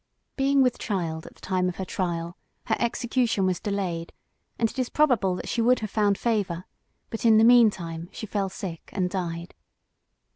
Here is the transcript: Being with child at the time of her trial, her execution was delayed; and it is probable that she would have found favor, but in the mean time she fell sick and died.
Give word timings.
Being 0.35 0.63
with 0.63 0.79
child 0.79 1.27
at 1.27 1.35
the 1.35 1.41
time 1.41 1.69
of 1.69 1.75
her 1.75 1.85
trial, 1.85 2.35
her 2.63 2.75
execution 2.79 3.45
was 3.45 3.59
delayed; 3.59 4.13
and 4.57 4.67
it 4.67 4.79
is 4.79 4.89
probable 4.89 5.35
that 5.35 5.47
she 5.47 5.61
would 5.61 5.81
have 5.81 5.91
found 5.91 6.17
favor, 6.17 6.65
but 7.11 7.23
in 7.23 7.37
the 7.37 7.43
mean 7.43 7.69
time 7.69 8.09
she 8.11 8.25
fell 8.25 8.49
sick 8.49 8.89
and 8.93 9.11
died. 9.11 9.53